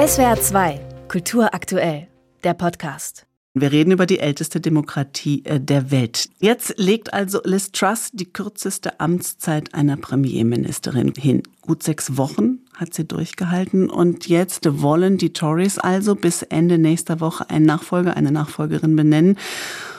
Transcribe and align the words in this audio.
SWR 0.00 0.40
2, 0.40 0.80
Kultur 1.08 1.52
aktuell, 1.52 2.08
der 2.42 2.54
Podcast. 2.54 3.26
Wir 3.52 3.70
reden 3.70 3.90
über 3.90 4.06
die 4.06 4.18
älteste 4.18 4.58
Demokratie 4.58 5.44
äh, 5.44 5.60
der 5.60 5.90
Welt. 5.90 6.30
Jetzt 6.38 6.78
legt 6.78 7.12
also 7.12 7.42
Liz 7.44 7.70
Truss 7.70 8.08
die 8.10 8.32
kürzeste 8.32 8.98
Amtszeit 8.98 9.74
einer 9.74 9.98
Premierministerin 9.98 11.12
hin. 11.18 11.42
Gut 11.60 11.82
sechs 11.82 12.16
Wochen 12.16 12.59
hat 12.80 12.94
sie 12.94 13.06
durchgehalten 13.06 13.90
und 13.90 14.26
jetzt 14.26 14.82
wollen 14.82 15.18
die 15.18 15.32
Tories 15.32 15.78
also 15.78 16.14
bis 16.14 16.42
Ende 16.42 16.78
nächster 16.78 17.20
Woche 17.20 17.50
einen 17.50 17.66
Nachfolger, 17.66 18.16
eine 18.16 18.32
Nachfolgerin 18.32 18.96
benennen. 18.96 19.36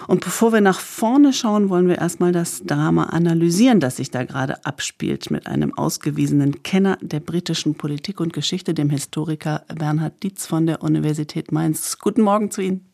Und 0.07 0.21
bevor 0.21 0.51
wir 0.51 0.61
nach 0.61 0.79
vorne 0.79 1.31
schauen, 1.31 1.69
wollen 1.69 1.87
wir 1.87 1.99
erstmal 1.99 2.31
das 2.31 2.63
Drama 2.65 3.05
analysieren, 3.05 3.79
das 3.79 3.97
sich 3.97 4.09
da 4.09 4.23
gerade 4.23 4.65
abspielt 4.65 5.29
mit 5.29 5.47
einem 5.47 5.77
ausgewiesenen 5.77 6.63
Kenner 6.63 6.97
der 7.01 7.19
britischen 7.19 7.75
Politik 7.75 8.19
und 8.19 8.33
Geschichte, 8.33 8.73
dem 8.73 8.89
Historiker 8.89 9.63
Bernhard 9.73 10.23
Dietz 10.23 10.47
von 10.47 10.65
der 10.65 10.81
Universität 10.81 11.51
Mainz. 11.51 11.99
Guten 11.99 12.23
Morgen 12.23 12.49
zu 12.51 12.61
Ihnen. 12.61 12.85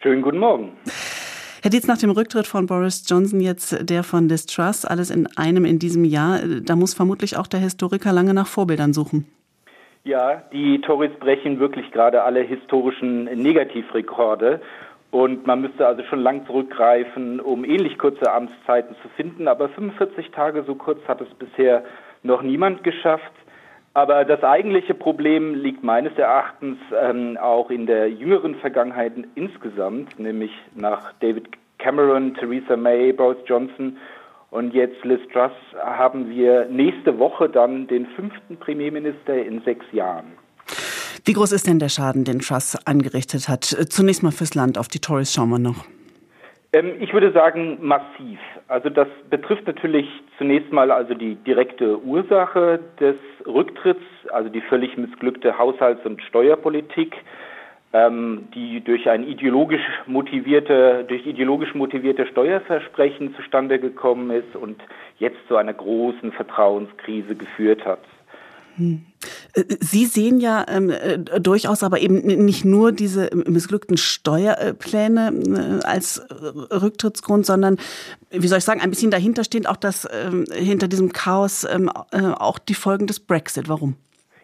Schönen 0.00 0.22
guten 0.22 0.38
Morgen. 0.38 0.72
Herr 1.62 1.70
Dietz, 1.70 1.86
nach 1.86 1.98
dem 1.98 2.10
Rücktritt 2.10 2.46
von 2.46 2.66
Boris 2.66 3.04
Johnson 3.08 3.40
jetzt 3.40 3.88
der 3.88 4.02
von 4.02 4.28
Liz 4.28 4.46
Truss, 4.46 4.84
alles 4.84 5.10
in 5.10 5.26
einem 5.36 5.64
in 5.64 5.78
diesem 5.78 6.04
Jahr, 6.04 6.40
da 6.62 6.76
muss 6.76 6.94
vermutlich 6.94 7.36
auch 7.36 7.46
der 7.46 7.60
Historiker 7.60 8.12
lange 8.12 8.34
nach 8.34 8.46
Vorbildern 8.46 8.92
suchen. 8.92 9.26
Ja, 10.04 10.42
die 10.52 10.80
Tories 10.82 11.10
brechen 11.18 11.58
wirklich 11.58 11.90
gerade 11.90 12.22
alle 12.22 12.40
historischen 12.40 13.24
Negativrekorde. 13.24 14.60
Und 15.10 15.46
man 15.46 15.62
müsste 15.62 15.86
also 15.86 16.02
schon 16.04 16.20
lang 16.20 16.46
zurückgreifen, 16.46 17.40
um 17.40 17.64
ähnlich 17.64 17.98
kurze 17.98 18.30
Amtszeiten 18.30 18.94
zu 19.02 19.08
finden. 19.16 19.48
Aber 19.48 19.68
45 19.70 20.30
Tage 20.30 20.62
so 20.64 20.74
kurz 20.74 21.00
hat 21.08 21.20
es 21.20 21.28
bisher 21.38 21.84
noch 22.22 22.42
niemand 22.42 22.84
geschafft. 22.84 23.32
Aber 23.96 24.26
das 24.26 24.44
eigentliche 24.44 24.92
Problem 24.92 25.54
liegt 25.54 25.82
meines 25.82 26.12
Erachtens 26.18 26.76
ähm, 27.00 27.38
auch 27.40 27.70
in 27.70 27.86
der 27.86 28.10
jüngeren 28.10 28.54
Vergangenheit 28.56 29.14
insgesamt, 29.36 30.18
nämlich 30.18 30.50
nach 30.74 31.14
David 31.20 31.48
Cameron, 31.78 32.34
Theresa 32.34 32.76
May, 32.76 33.14
Boris 33.14 33.38
Johnson 33.46 33.96
und 34.50 34.74
jetzt 34.74 35.02
Liz 35.02 35.22
Truss 35.32 35.50
haben 35.82 36.28
wir 36.28 36.66
nächste 36.66 37.18
Woche 37.18 37.48
dann 37.48 37.86
den 37.86 38.04
fünften 38.08 38.58
Premierminister 38.58 39.42
in 39.42 39.62
sechs 39.62 39.86
Jahren. 39.92 40.26
Wie 41.24 41.32
groß 41.32 41.52
ist 41.52 41.66
denn 41.66 41.78
der 41.78 41.88
Schaden, 41.88 42.24
den 42.24 42.40
Truss 42.40 42.76
angerichtet 42.84 43.48
hat? 43.48 43.64
Zunächst 43.64 44.22
mal 44.22 44.30
fürs 44.30 44.54
Land, 44.54 44.76
auf 44.76 44.88
die 44.88 45.00
Tories 45.00 45.32
schauen 45.32 45.48
wir 45.48 45.58
noch. 45.58 45.86
Ähm, 46.76 46.96
ich 47.00 47.12
würde 47.12 47.32
sagen 47.32 47.78
massiv. 47.80 48.38
Also 48.68 48.90
das 48.90 49.08
betrifft 49.30 49.66
natürlich 49.66 50.06
zunächst 50.36 50.72
mal 50.72 50.90
also 50.90 51.14
die 51.14 51.36
direkte 51.36 51.98
Ursache 52.02 52.80
des 53.00 53.16
Rücktritts, 53.46 54.02
also 54.30 54.50
die 54.50 54.60
völlig 54.60 54.96
missglückte 54.98 55.58
Haushalts- 55.58 56.04
und 56.04 56.20
Steuerpolitik, 56.22 57.16
ähm, 57.94 58.48
die 58.54 58.82
durch 58.82 59.08
ein 59.08 59.26
ideologisch 59.26 59.80
motivierte, 60.06 61.04
durch 61.08 61.26
ideologisch 61.26 61.74
motivierte 61.74 62.26
Steuerversprechen 62.26 63.34
zustande 63.36 63.78
gekommen 63.78 64.30
ist 64.30 64.54
und 64.54 64.82
jetzt 65.18 65.38
zu 65.48 65.56
einer 65.56 65.72
großen 65.72 66.32
Vertrauenskrise 66.32 67.36
geführt 67.36 67.86
hat. 67.86 68.00
Hm. 68.76 69.06
Äh, 69.56 69.64
Sie 69.80 70.04
sehen 70.04 70.40
ja 70.40 70.64
ähm, 70.68 70.90
äh, 70.90 71.18
durchaus 71.40 71.82
aber 71.82 71.98
eben 71.98 72.18
nicht 72.44 72.64
nur 72.64 72.92
diese 72.92 73.30
missglückten 73.34 73.96
Steuerpläne 73.96 75.32
äh, 75.32 75.86
als 75.86 76.18
äh, 76.18 76.74
Rücktrittsgrund, 76.74 77.46
sondern, 77.46 77.78
wie 78.30 78.46
soll 78.46 78.58
ich 78.58 78.64
sagen, 78.64 78.80
ein 78.80 78.90
bisschen 78.90 79.10
dahinter 79.10 79.44
steht 79.44 79.68
auch 79.68 79.76
das, 79.76 80.08
ähm, 80.12 80.44
hinter 80.52 80.88
diesem 80.88 81.12
Chaos 81.12 81.64
ähm, 81.64 81.90
äh, 82.12 82.20
auch 82.38 82.58
die 82.58 82.74
Folgen 82.74 83.06
des 83.06 83.20
Brexit. 83.20 83.68
Warum? 83.68 83.96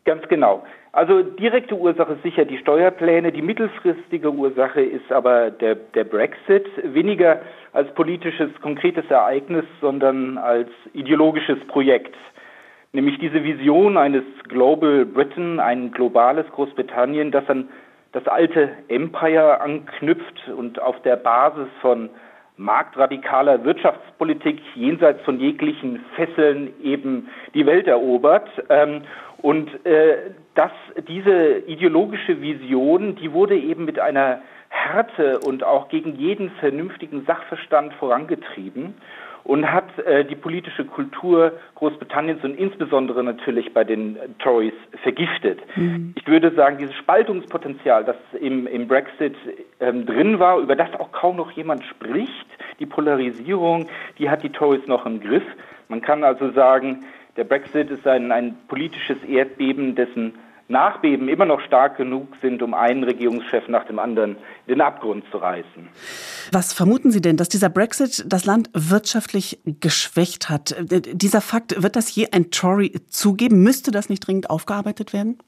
Ganz 0.05 0.27
genau. 0.28 0.64
Also 0.94 1.22
direkte 1.22 1.74
Ursache 1.74 2.14
ist 2.14 2.22
sicher 2.22 2.44
die 2.44 2.58
Steuerpläne, 2.58 3.33
die 3.33 3.40
mittelfristige 3.40 4.30
Ursache 4.30 4.83
ist 4.83 5.10
aber 5.10 5.50
der, 5.50 5.74
der 5.74 6.05
Brexit, 6.05 6.66
weniger 6.83 7.40
als 7.72 7.92
politisches 7.94 8.50
konkretes 8.61 9.06
Ereignis, 9.08 9.64
sondern 9.80 10.36
als 10.36 10.68
ideologisches 10.92 11.58
Projekt 11.68 12.14
nämlich 12.92 13.19
diese 13.19 13.42
Vision 13.42 13.97
eines 13.97 14.25
Global 14.48 15.05
Britain, 15.05 15.61
ein 15.61 15.91
globales 15.92 16.47
Großbritannien, 16.53 17.30
das 17.30 17.48
an 17.48 17.69
das 18.13 18.27
alte 18.29 18.70
Empire 18.89 19.61
anknüpft 19.61 20.48
und 20.55 20.80
auf 20.80 21.01
der 21.02 21.17
Basis 21.17 21.69
von 21.81 22.11
marktradikaler 22.58 23.64
Wirtschaftspolitik 23.64 24.61
jenseits 24.75 25.23
von 25.25 25.41
jeglichen 25.41 26.05
Fesseln 26.14 26.75
eben 26.83 27.29
die 27.55 27.64
Welt 27.64 27.86
erobert. 27.86 28.48
Ähm, 28.69 29.02
und 29.39 29.85
äh, 29.86 30.31
das, 30.55 30.70
diese 31.08 31.61
ideologische 31.67 32.42
Vision, 32.42 33.17
die 33.17 33.33
wurde 33.33 33.57
eben 33.57 33.86
mit 33.86 33.98
einer 33.98 34.42
Härte 34.69 35.41
und 35.41 35.64
auch 35.64 35.89
gegen 35.89 36.14
jeden 36.17 36.51
vernünftigen 36.61 37.25
Sachverstand 37.25 37.95
vorangetrieben 37.95 38.95
und 39.45 39.70
hat 39.70 39.98
äh, 39.98 40.25
die 40.25 40.36
politische 40.36 40.85
Kultur 40.85 41.53
Großbritanniens 41.75 42.45
und 42.45 42.57
insbesondere 42.57 43.25
natürlich 43.25 43.75
bei 43.75 43.85
den 43.85 44.17
Tories 44.39 44.75
vergiftet. 45.03 45.61
Mhm. 45.77 46.14
Ich 46.17 46.27
würde 46.27 46.55
sagen, 46.55 46.79
dieses 46.79 46.95
Spaltungspotenzial, 46.97 48.05
das 48.05 48.17
im, 48.41 48.67
im 48.67 48.86
Brexit 48.86 49.35
ähm, 49.81 50.07
drin 50.07 50.39
war, 50.39 50.58
über 50.58 50.77
das 50.77 50.92
auch 50.98 51.13
kaum 51.13 51.36
noch 51.36 51.51
jemand 51.52 51.85
spricht, 51.85 52.47
die 52.79 52.86
Polarisierung, 52.86 53.89
die 54.19 54.31
hat 54.31 54.42
die 54.42 54.51
Tories 54.51 54.86
noch 54.86 55.07
im 55.07 55.20
Griff. 55.20 55.45
Man 55.89 56.01
kann 56.01 56.25
also 56.25 56.51
sagen, 56.52 57.05
der 57.36 57.45
Brexit 57.45 57.91
ist 57.91 58.07
ein, 58.07 58.31
ein 58.31 58.57
politisches 58.69 59.23
Erdbeben, 59.25 59.95
dessen 59.95 60.35
Nachbeben 60.69 61.29
immer 61.29 61.45
noch 61.45 61.61
stark 61.61 61.97
genug 61.97 62.29
sind, 62.41 62.63
um 62.63 62.73
einen 62.73 63.05
Regierungschef 63.05 63.69
nach 63.69 63.85
dem 63.85 63.98
anderen 63.98 64.36
in 64.67 64.75
den 64.75 64.81
Abgrund 64.81 65.25
zu 65.31 65.39
reißen. 65.39 65.89
Was 66.55 66.74
vermuten 66.74 67.11
Sie 67.11 67.23
denn, 67.23 67.39
dass 67.39 67.48
dieser 67.48 67.70
Brexit 67.70 68.24
das 68.30 68.45
Land 68.45 68.68
wirtschaftlich 68.74 69.58
geschwächt 69.64 70.51
hat? 70.51 70.77
Dieser 70.80 71.40
Fakt, 71.40 71.83
wird 71.83 71.96
das 71.96 72.14
je 72.14 72.29
ein 72.30 72.51
Tory 72.51 72.92
zugeben? 73.08 73.63
Müsste 73.63 73.90
das 73.90 74.11
nicht 74.11 74.27
dringend 74.27 74.51
aufgearbeitet 74.51 75.14
werden? 75.14 75.39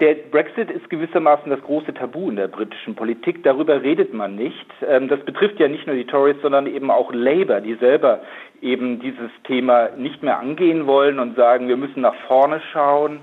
Der 0.00 0.14
Brexit 0.14 0.70
ist 0.70 0.88
gewissermaßen 0.88 1.50
das 1.50 1.60
große 1.60 1.92
Tabu 1.92 2.30
in 2.30 2.36
der 2.36 2.48
britischen 2.48 2.94
Politik. 2.94 3.44
Darüber 3.44 3.82
redet 3.82 4.14
man 4.14 4.34
nicht. 4.34 4.66
Ähm, 4.88 5.08
das 5.08 5.20
betrifft 5.26 5.60
ja 5.60 5.68
nicht 5.68 5.86
nur 5.86 5.94
die 5.94 6.06
Tories, 6.06 6.40
sondern 6.40 6.66
eben 6.66 6.90
auch 6.90 7.12
Labour, 7.12 7.60
die 7.60 7.74
selber 7.74 8.22
eben 8.62 8.98
dieses 8.98 9.30
Thema 9.44 9.90
nicht 9.98 10.22
mehr 10.22 10.38
angehen 10.38 10.86
wollen 10.86 11.18
und 11.18 11.36
sagen, 11.36 11.68
wir 11.68 11.76
müssen 11.76 12.00
nach 12.00 12.16
vorne 12.26 12.62
schauen. 12.72 13.20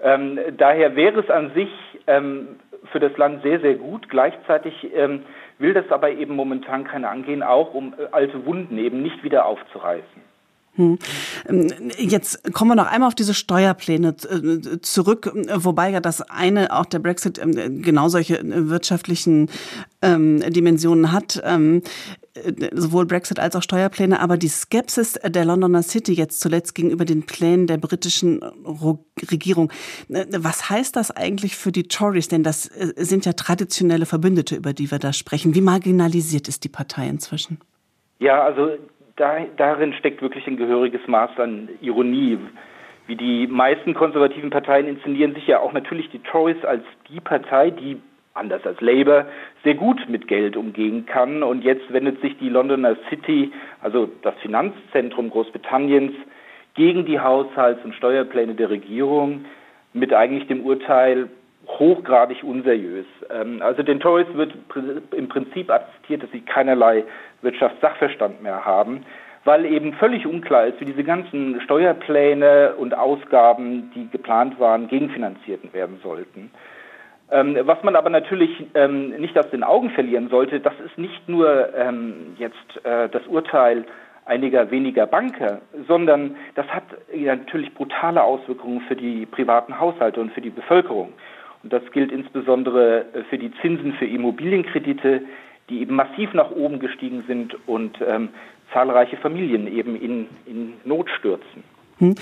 Ähm, 0.00 0.38
daher 0.58 0.94
wäre 0.94 1.20
es 1.20 1.28
an 1.28 1.50
sich 1.54 1.70
ähm, 2.06 2.60
für 2.92 3.00
das 3.00 3.16
Land 3.16 3.42
sehr, 3.42 3.60
sehr 3.60 3.74
gut. 3.74 4.08
Gleichzeitig 4.08 4.74
ähm, 4.94 5.22
will 5.58 5.74
das 5.74 5.90
aber 5.90 6.10
eben 6.10 6.34
momentan 6.36 6.84
keiner 6.84 7.10
angehen, 7.10 7.42
auch 7.42 7.74
um 7.74 7.94
äh, 7.94 8.06
alte 8.12 8.44
Wunden 8.46 8.78
eben 8.78 9.02
nicht 9.02 9.22
wieder 9.22 9.46
aufzureißen. 9.46 10.34
Hm. 10.76 10.98
Ähm, 11.48 11.68
jetzt 11.98 12.52
kommen 12.52 12.72
wir 12.72 12.74
noch 12.74 12.90
einmal 12.90 13.06
auf 13.06 13.14
diese 13.14 13.34
Steuerpläne 13.34 14.08
äh, 14.08 14.80
zurück, 14.80 15.30
wobei 15.54 15.90
ja 15.90 16.00
das 16.00 16.20
eine, 16.22 16.76
auch 16.76 16.86
der 16.86 16.98
Brexit, 16.98 17.38
ähm, 17.38 17.82
genau 17.82 18.08
solche 18.08 18.40
wirtschaftlichen 18.42 19.48
ähm, 20.02 20.40
Dimensionen 20.40 21.12
hat. 21.12 21.36
Äh, 21.36 21.80
sowohl 22.72 23.06
Brexit 23.06 23.38
als 23.38 23.54
auch 23.54 23.62
Steuerpläne, 23.62 24.20
aber 24.20 24.36
die 24.36 24.48
Skepsis 24.48 25.12
der 25.12 25.44
Londoner 25.44 25.82
City 25.82 26.12
jetzt 26.12 26.40
zuletzt 26.40 26.74
gegenüber 26.74 27.04
den 27.04 27.24
Plänen 27.26 27.66
der 27.66 27.76
britischen 27.76 28.42
Regierung. 29.30 29.70
Äh, 30.08 30.26
was 30.38 30.68
heißt 30.70 30.96
das 30.96 31.10
eigentlich 31.10 31.56
für 31.56 31.72
die 31.72 31.84
Tories? 31.84 32.28
Denn 32.28 32.42
das 32.42 32.66
äh, 32.66 32.92
sind 32.96 33.26
ja 33.26 33.32
traditionelle 33.32 34.06
Verbündete, 34.06 34.56
über 34.56 34.72
die 34.72 34.90
wir 34.90 34.98
da 34.98 35.12
sprechen. 35.12 35.54
Wie 35.54 35.60
marginalisiert 35.60 36.48
ist 36.48 36.64
die 36.64 36.68
Partei 36.68 37.08
inzwischen? 37.08 37.60
Ja, 38.18 38.42
also 38.42 38.70
da, 39.16 39.38
darin 39.56 39.92
steckt 39.92 40.22
wirklich 40.22 40.46
ein 40.46 40.56
gehöriges 40.56 41.06
Maß 41.06 41.38
an 41.38 41.68
Ironie. 41.80 42.38
Wie 43.06 43.16
die 43.16 43.46
meisten 43.46 43.94
konservativen 43.94 44.50
Parteien 44.50 44.88
inszenieren 44.88 45.34
sich 45.34 45.46
ja 45.46 45.60
auch 45.60 45.72
natürlich 45.72 46.10
die 46.10 46.20
Tories 46.20 46.64
als 46.64 46.82
die 47.08 47.20
Partei, 47.20 47.70
die 47.70 48.00
anders 48.34 48.66
als 48.66 48.80
Labour, 48.80 49.26
sehr 49.62 49.74
gut 49.74 50.08
mit 50.08 50.28
Geld 50.28 50.56
umgehen 50.56 51.06
kann. 51.06 51.42
Und 51.42 51.62
jetzt 51.62 51.92
wendet 51.92 52.20
sich 52.20 52.36
die 52.38 52.48
Londoner 52.48 52.96
City, 53.08 53.52
also 53.80 54.08
das 54.22 54.34
Finanzzentrum 54.42 55.30
Großbritanniens, 55.30 56.12
gegen 56.74 57.04
die 57.06 57.20
Haushalts- 57.20 57.84
und 57.84 57.94
Steuerpläne 57.94 58.54
der 58.54 58.68
Regierung 58.70 59.44
mit 59.92 60.12
eigentlich 60.12 60.48
dem 60.48 60.64
Urteil 60.66 61.28
hochgradig 61.68 62.42
unseriös. 62.42 63.06
Ähm, 63.30 63.62
also 63.62 63.82
den 63.82 64.00
Tories 64.00 64.26
wird 64.34 64.54
im 65.16 65.28
Prinzip 65.28 65.70
attestiert, 65.70 66.22
dass 66.22 66.30
sie 66.32 66.40
keinerlei 66.40 67.04
Wirtschaftssachverstand 67.42 68.42
mehr 68.42 68.64
haben, 68.64 69.06
weil 69.44 69.64
eben 69.64 69.92
völlig 69.94 70.26
unklar 70.26 70.66
ist, 70.66 70.80
wie 70.80 70.86
diese 70.86 71.04
ganzen 71.04 71.60
Steuerpläne 71.60 72.74
und 72.76 72.94
Ausgaben, 72.94 73.92
die 73.94 74.08
geplant 74.10 74.58
waren, 74.58 74.88
gegenfinanziert 74.88 75.72
werden 75.72 76.00
sollten. 76.02 76.50
Ähm, 77.30 77.56
was 77.62 77.82
man 77.82 77.96
aber 77.96 78.10
natürlich 78.10 78.66
ähm, 78.74 79.10
nicht 79.20 79.36
aus 79.38 79.48
den 79.50 79.64
Augen 79.64 79.90
verlieren 79.90 80.28
sollte, 80.28 80.60
das 80.60 80.74
ist 80.84 80.98
nicht 80.98 81.28
nur 81.28 81.74
ähm, 81.74 82.36
jetzt 82.38 82.84
äh, 82.84 83.08
das 83.08 83.26
Urteil 83.26 83.86
einiger 84.26 84.70
weniger 84.70 85.06
Banker, 85.06 85.60
sondern 85.86 86.36
das 86.54 86.66
hat 86.68 86.84
ja 87.14 87.36
natürlich 87.36 87.74
brutale 87.74 88.22
Auswirkungen 88.22 88.80
für 88.82 88.96
die 88.96 89.26
privaten 89.26 89.78
Haushalte 89.78 90.20
und 90.20 90.32
für 90.32 90.40
die 90.40 90.50
Bevölkerung. 90.50 91.12
Und 91.62 91.72
das 91.72 91.82
gilt 91.92 92.12
insbesondere 92.12 93.06
äh, 93.14 93.24
für 93.24 93.38
die 93.38 93.52
Zinsen 93.62 93.94
für 93.94 94.06
Immobilienkredite, 94.06 95.22
die 95.70 95.80
eben 95.80 95.94
massiv 95.94 96.34
nach 96.34 96.50
oben 96.50 96.78
gestiegen 96.78 97.24
sind 97.26 97.56
und 97.66 97.98
ähm, 98.06 98.28
zahlreiche 98.72 99.16
Familien 99.16 99.66
eben 99.66 99.96
in, 99.96 100.28
in 100.46 100.74
Not 100.84 101.08
stürzen. 101.18 101.64
Hm. 101.98 102.14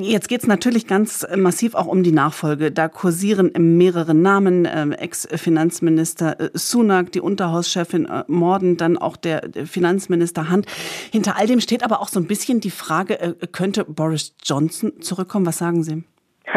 Jetzt 0.00 0.28
geht 0.28 0.40
es 0.40 0.46
natürlich 0.46 0.86
ganz 0.86 1.26
massiv 1.36 1.74
auch 1.74 1.86
um 1.86 2.02
die 2.02 2.12
Nachfolge. 2.12 2.70
Da 2.70 2.88
kursieren 2.88 3.52
mehrere 3.56 4.14
Namen. 4.14 4.68
Ähm, 4.70 4.92
Ex-Finanzminister 4.92 6.40
äh, 6.40 6.50
Sunak, 6.54 7.12
die 7.12 7.20
Unterhauschefin 7.20 8.06
äh, 8.06 8.24
Morden, 8.26 8.76
dann 8.76 8.98
auch 8.98 9.16
der 9.16 9.42
Finanzminister 9.64 10.50
Hunt. 10.50 10.66
Hinter 11.12 11.36
all 11.38 11.46
dem 11.46 11.60
steht 11.60 11.84
aber 11.84 12.00
auch 12.00 12.08
so 12.08 12.20
ein 12.20 12.26
bisschen 12.26 12.60
die 12.60 12.70
Frage, 12.70 13.20
äh, 13.20 13.34
könnte 13.50 13.84
Boris 13.84 14.36
Johnson 14.44 15.00
zurückkommen? 15.00 15.46
Was 15.46 15.58
sagen 15.58 15.82
Sie? 15.82 16.04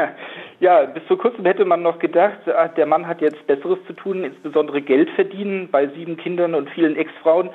Ja, 0.62 0.86
bis 0.86 1.02
vor 1.08 1.18
kurzem 1.18 1.44
hätte 1.46 1.66
man 1.66 1.82
noch 1.82 1.98
gedacht, 1.98 2.48
ah, 2.48 2.68
der 2.68 2.86
Mann 2.86 3.08
hat 3.08 3.20
jetzt 3.20 3.48
Besseres 3.48 3.80
zu 3.88 3.94
tun, 3.94 4.24
insbesondere 4.24 4.84
Geld 4.84 5.10
verdienen 5.16 5.70
bei 5.72 5.88
sieben 5.88 6.18
Kindern 6.18 6.54
und 6.54 6.70
vielen 6.70 6.96
Ex-Frauen. 6.96 7.50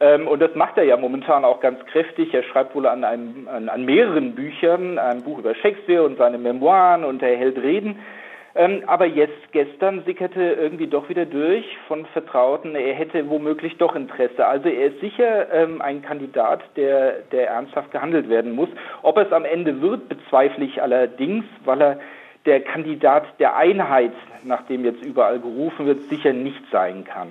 Ähm, 0.00 0.26
und 0.26 0.40
das 0.40 0.54
macht 0.54 0.78
er 0.78 0.84
ja 0.84 0.96
momentan 0.96 1.44
auch 1.44 1.60
ganz 1.60 1.84
kräftig. 1.86 2.34
Er 2.34 2.42
schreibt 2.42 2.74
wohl 2.74 2.86
an, 2.86 3.04
einem, 3.04 3.48
an, 3.48 3.68
an 3.68 3.84
mehreren 3.84 4.34
Büchern, 4.34 4.98
ein 4.98 5.22
Buch 5.22 5.38
über 5.38 5.54
Shakespeare 5.54 6.04
und 6.04 6.18
seine 6.18 6.38
Memoiren 6.38 7.04
und 7.04 7.22
er 7.22 7.36
hält 7.36 7.58
Reden. 7.58 7.98
Ähm, 8.54 8.82
aber 8.86 9.06
jetzt, 9.06 9.52
gestern 9.52 10.04
sickerte 10.04 10.42
irgendwie 10.42 10.86
doch 10.86 11.08
wieder 11.08 11.24
durch 11.24 11.64
von 11.88 12.04
Vertrauten, 12.06 12.74
er 12.74 12.92
hätte 12.92 13.30
womöglich 13.30 13.78
doch 13.78 13.94
Interesse. 13.94 14.46
Also 14.46 14.68
er 14.68 14.88
ist 14.88 15.00
sicher 15.00 15.50
ähm, 15.52 15.80
ein 15.80 16.02
Kandidat, 16.02 16.60
der, 16.76 17.20
der 17.32 17.48
ernsthaft 17.48 17.92
gehandelt 17.92 18.28
werden 18.28 18.52
muss. 18.52 18.68
Ob 19.02 19.16
es 19.16 19.32
am 19.32 19.46
Ende 19.46 19.80
wird, 19.80 20.08
bezweifle 20.08 20.66
ich 20.66 20.82
allerdings, 20.82 21.44
weil 21.64 21.80
er 21.80 22.00
der 22.44 22.60
Kandidat 22.60 23.24
der 23.38 23.56
Einheit, 23.56 24.12
nach 24.42 24.66
dem 24.66 24.84
jetzt 24.84 25.04
überall 25.04 25.38
gerufen 25.38 25.86
wird, 25.86 26.02
sicher 26.02 26.32
nicht 26.32 26.62
sein 26.70 27.04
kann. 27.04 27.28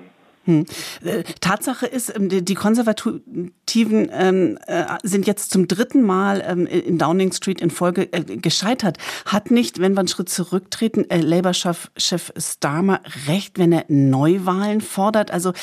Hm. 0.51 0.65
Äh, 1.05 1.23
Tatsache 1.39 1.85
ist, 1.85 2.15
ähm, 2.15 2.29
die 2.29 2.55
Konservativen 2.55 4.09
ähm, 4.13 4.57
äh, 4.67 4.83
sind 5.03 5.27
jetzt 5.27 5.51
zum 5.51 5.67
dritten 5.67 6.03
Mal 6.03 6.43
ähm, 6.45 6.67
in 6.67 6.97
Downing 6.97 7.31
Street 7.31 7.61
in 7.61 7.69
Folge 7.69 8.09
äh, 8.11 8.23
gescheitert. 8.37 8.97
Hat 9.25 9.51
nicht, 9.51 9.79
wenn 9.79 9.93
wir 9.93 9.99
einen 9.99 10.07
Schritt 10.07 10.29
zurücktreten, 10.29 11.05
Labour-Chef 11.09 12.31
Starmer 12.37 12.99
recht, 13.27 13.59
wenn 13.59 13.71
er 13.71 13.85
Neuwahlen 13.87 14.81
fordert? 14.81 15.31
Also 15.31 15.53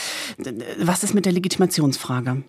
was 0.79 1.05
ist 1.05 1.15
mit 1.15 1.27
der 1.27 1.33
Legitimationsfrage? 1.33 2.43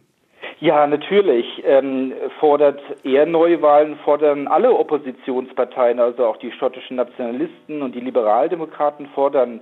Ja, 0.62 0.86
natürlich 0.88 1.64
ähm, 1.66 2.14
fordert 2.40 2.82
er 3.04 3.26
Neuwahlen, 3.26 3.98
fordern 4.04 4.48
alle 4.48 4.74
Oppositionsparteien, 4.74 6.00
also 6.00 6.26
auch 6.26 6.38
die 6.38 6.52
schottischen 6.52 6.98
Nationalisten 6.98 7.82
und 7.82 7.96
die 7.96 8.02
Liberaldemokraten 8.02 9.08
fordern 9.16 9.62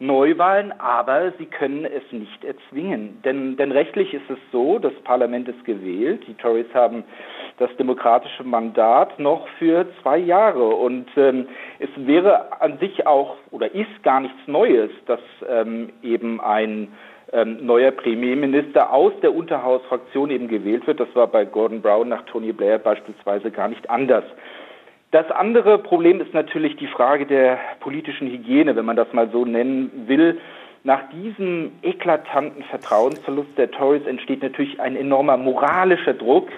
Neuwahlen, 0.00 0.72
aber 0.80 1.32
sie 1.38 1.46
können 1.46 1.84
es 1.84 2.02
nicht 2.10 2.44
erzwingen. 2.44 3.22
Denn, 3.24 3.56
denn 3.56 3.70
rechtlich 3.70 4.12
ist 4.12 4.28
es 4.28 4.38
so, 4.50 4.78
das 4.78 4.92
Parlament 5.04 5.48
ist 5.48 5.64
gewählt, 5.64 6.24
die 6.26 6.34
Tories 6.34 6.66
haben 6.74 7.04
das 7.58 7.74
demokratische 7.76 8.42
Mandat 8.42 9.18
noch 9.20 9.46
für 9.58 9.86
zwei 10.02 10.18
Jahre. 10.18 10.66
Und 10.66 11.06
ähm, 11.16 11.46
es 11.78 11.90
wäre 11.96 12.60
an 12.60 12.78
sich 12.78 13.06
auch 13.06 13.36
oder 13.52 13.72
ist 13.72 14.02
gar 14.02 14.20
nichts 14.20 14.48
Neues, 14.48 14.90
dass 15.06 15.20
ähm, 15.48 15.92
eben 16.02 16.40
ein 16.40 16.88
ähm, 17.32 17.64
neuer 17.64 17.92
Premierminister 17.92 18.92
aus 18.92 19.12
der 19.22 19.34
Unterhausfraktion 19.34 20.30
eben 20.30 20.48
gewählt 20.48 20.86
wird. 20.86 21.00
Das 21.00 21.14
war 21.14 21.28
bei 21.28 21.44
Gordon 21.44 21.82
Brown 21.82 22.08
nach 22.08 22.22
Tony 22.26 22.52
Blair 22.52 22.78
beispielsweise 22.78 23.50
gar 23.52 23.68
nicht 23.68 23.88
anders. 23.88 24.24
Das 25.14 25.30
andere 25.30 25.78
Problem 25.78 26.20
ist 26.20 26.34
natürlich 26.34 26.74
die 26.74 26.88
Frage 26.88 27.24
der 27.24 27.56
politischen 27.78 28.26
Hygiene, 28.26 28.74
wenn 28.74 28.84
man 28.84 28.96
das 28.96 29.12
mal 29.12 29.30
so 29.30 29.44
nennen 29.44 30.08
will. 30.08 30.40
Nach 30.82 31.08
diesem 31.10 31.70
eklatanten 31.82 32.64
Vertrauensverlust 32.64 33.56
der 33.56 33.70
Tories 33.70 34.04
entsteht 34.06 34.42
natürlich 34.42 34.80
ein 34.80 34.96
enormer 34.96 35.36
moralischer 35.36 36.14
Druck, 36.14 36.48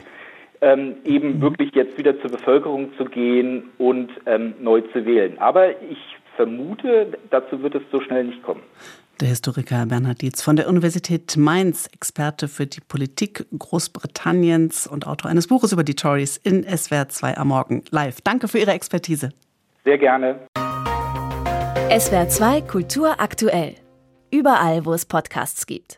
ähm, 0.62 0.94
eben 1.04 1.42
wirklich 1.42 1.74
jetzt 1.74 1.98
wieder 1.98 2.18
zur 2.22 2.30
Bevölkerung 2.30 2.96
zu 2.96 3.04
gehen 3.04 3.64
und 3.76 4.08
ähm, 4.24 4.54
neu 4.58 4.80
zu 4.90 5.04
wählen. 5.04 5.36
Aber 5.38 5.72
ich 5.82 6.16
vermute, 6.36 7.08
dazu 7.28 7.62
wird 7.62 7.74
es 7.74 7.82
so 7.92 8.00
schnell 8.00 8.24
nicht 8.24 8.42
kommen. 8.42 8.62
Der 9.20 9.28
Historiker 9.28 9.86
Bernhard 9.86 10.20
Dietz 10.20 10.42
von 10.42 10.56
der 10.56 10.68
Universität 10.68 11.38
Mainz, 11.38 11.86
Experte 11.86 12.48
für 12.48 12.66
die 12.66 12.80
Politik 12.80 13.46
Großbritanniens 13.58 14.86
und 14.86 15.06
Autor 15.06 15.30
eines 15.30 15.46
Buches 15.46 15.72
über 15.72 15.84
die 15.84 15.94
Tories 15.94 16.36
in 16.36 16.64
SWR 16.64 17.08
2 17.08 17.38
am 17.38 17.48
Morgen 17.48 17.82
live. 17.88 18.20
Danke 18.20 18.46
für 18.46 18.58
Ihre 18.58 18.72
Expertise. 18.72 19.30
Sehr 19.84 19.96
gerne. 19.96 20.38
SWR 21.98 22.28
2 22.28 22.60
Kultur 22.62 23.18
aktuell. 23.18 23.76
Überall, 24.30 24.84
wo 24.84 24.92
es 24.92 25.06
Podcasts 25.06 25.66
gibt. 25.66 25.94